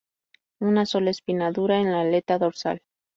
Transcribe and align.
Una 0.61 0.87
sola 0.87 1.11
espina 1.11 1.51
dura 1.51 1.79
en 1.79 1.91
la 1.91 2.01
aleta 2.01 2.39
dorsal. 2.39 2.81